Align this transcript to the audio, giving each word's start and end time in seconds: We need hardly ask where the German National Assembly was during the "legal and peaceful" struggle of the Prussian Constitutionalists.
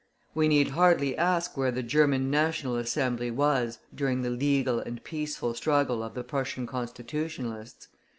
We 0.33 0.47
need 0.47 0.69
hardly 0.69 1.15
ask 1.15 1.55
where 1.55 1.69
the 1.69 1.83
German 1.83 2.31
National 2.31 2.75
Assembly 2.75 3.29
was 3.29 3.77
during 3.93 4.23
the 4.23 4.31
"legal 4.31 4.79
and 4.79 5.03
peaceful" 5.03 5.53
struggle 5.53 6.01
of 6.01 6.15
the 6.15 6.23
Prussian 6.23 6.65
Constitutionalists. 6.65 7.87